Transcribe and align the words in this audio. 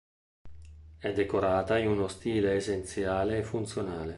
È 0.97 1.11
decorata 1.11 1.77
in 1.77 1.87
uno 1.87 2.07
stile 2.07 2.53
essenziale 2.55 3.37
e 3.37 3.43
funzionale. 3.43 4.09